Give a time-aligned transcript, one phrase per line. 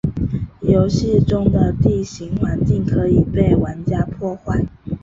[0.63, 4.65] 游戏中的地形环境可以被玩家破坏。